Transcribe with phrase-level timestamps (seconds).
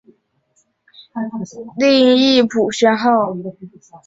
[1.77, 3.35] 另译朴宣浩。